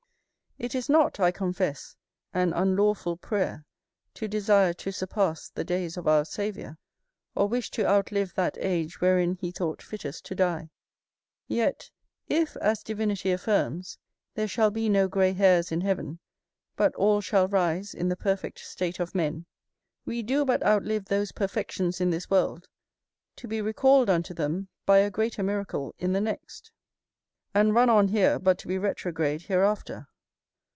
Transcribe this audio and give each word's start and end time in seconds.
It 0.59 0.75
is 0.75 0.89
not, 0.89 1.19
I 1.19 1.31
confess, 1.31 1.95
an 2.35 2.53
unlawful 2.53 3.17
prayer 3.17 3.65
to 4.13 4.27
desire 4.27 4.73
to 4.73 4.91
surpass 4.91 5.49
the 5.49 5.63
days 5.63 5.97
of 5.97 6.07
our 6.07 6.23
Saviour, 6.23 6.77
or 7.33 7.47
wish 7.47 7.71
to 7.71 7.87
outlive 7.87 8.35
that 8.35 8.59
age 8.59 9.01
wherein 9.01 9.33
he 9.33 9.49
thought 9.49 9.81
fittest 9.81 10.23
to 10.27 10.35
die; 10.35 10.69
yet, 11.47 11.89
if 12.27 12.55
(as 12.57 12.83
divinity 12.83 13.31
affirms) 13.31 13.97
there 14.35 14.47
shall 14.47 14.69
be 14.69 14.87
no 14.87 15.07
grey 15.07 15.33
hairs 15.33 15.71
in 15.71 15.81
heaven, 15.81 16.19
but 16.75 16.93
all 16.93 17.21
shall 17.21 17.47
rise 17.47 17.95
in 17.95 18.09
the 18.09 18.17
perfect 18.17 18.59
state 18.59 18.99
of 18.99 19.15
men, 19.15 19.47
we 20.05 20.21
do 20.21 20.45
but 20.45 20.63
outlive 20.63 21.05
those 21.05 21.31
perfections 21.31 21.99
in 21.99 22.11
this 22.11 22.29
world, 22.29 22.67
to 23.35 23.47
be 23.47 23.61
recalled 23.61 24.11
unto 24.11 24.31
them 24.31 24.67
by 24.85 24.99
a 24.99 25.09
greater 25.09 25.41
miracle 25.41 25.95
in 25.97 26.13
the 26.13 26.21
next, 26.21 26.71
and 27.51 27.73
run 27.73 27.89
on 27.89 28.09
here 28.09 28.37
but 28.37 28.59
to 28.59 28.67
be 28.67 28.77
retrograde 28.77 29.41
hereafter. 29.41 30.07